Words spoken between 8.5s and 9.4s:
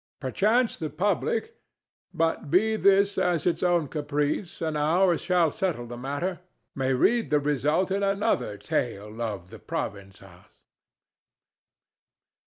tale